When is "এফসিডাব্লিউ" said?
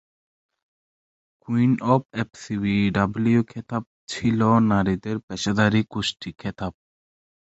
2.13-3.41